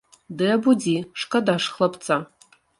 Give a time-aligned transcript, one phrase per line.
[0.39, 0.95] Ды абудзі,
[1.25, 2.21] шкада ж хлапца.